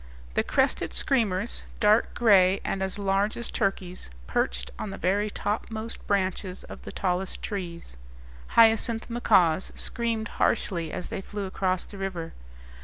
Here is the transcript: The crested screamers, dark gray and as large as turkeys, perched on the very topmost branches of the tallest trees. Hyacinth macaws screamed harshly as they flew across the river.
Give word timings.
The 0.33 0.41
crested 0.43 0.93
screamers, 0.93 1.63
dark 1.79 2.15
gray 2.15 2.59
and 2.65 2.81
as 2.81 2.97
large 2.97 3.37
as 3.37 3.51
turkeys, 3.51 4.09
perched 4.25 4.71
on 4.79 4.89
the 4.89 4.97
very 4.97 5.29
topmost 5.29 6.07
branches 6.07 6.63
of 6.63 6.81
the 6.81 6.91
tallest 6.91 7.43
trees. 7.43 7.97
Hyacinth 8.57 9.11
macaws 9.11 9.71
screamed 9.75 10.29
harshly 10.41 10.91
as 10.91 11.09
they 11.09 11.21
flew 11.21 11.45
across 11.45 11.85
the 11.85 11.99
river. 11.99 12.33